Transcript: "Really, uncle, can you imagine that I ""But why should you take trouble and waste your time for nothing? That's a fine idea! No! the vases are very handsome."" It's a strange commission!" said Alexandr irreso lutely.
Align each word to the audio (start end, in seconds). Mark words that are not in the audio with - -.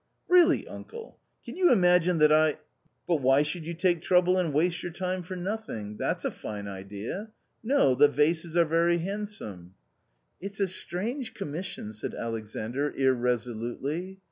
"Really, 0.27 0.67
uncle, 0.67 1.19
can 1.45 1.55
you 1.55 1.71
imagine 1.71 2.17
that 2.17 2.31
I 2.31 2.57
""But 3.07 3.17
why 3.21 3.43
should 3.43 3.67
you 3.67 3.75
take 3.75 4.01
trouble 4.01 4.35
and 4.35 4.51
waste 4.51 4.81
your 4.81 4.91
time 4.91 5.21
for 5.21 5.35
nothing? 5.35 5.95
That's 5.95 6.25
a 6.25 6.31
fine 6.31 6.67
idea! 6.67 7.29
No! 7.61 7.93
the 7.93 8.07
vases 8.07 8.57
are 8.57 8.65
very 8.65 8.97
handsome."" 8.97 9.75
It's 10.41 10.59
a 10.59 10.67
strange 10.67 11.35
commission!" 11.35 11.93
said 11.93 12.15
Alexandr 12.15 12.91
irreso 12.93 13.53
lutely. 13.55 14.17